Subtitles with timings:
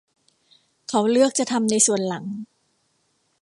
[0.89, 2.23] เขาเลือกจะทำในส่วนหลัง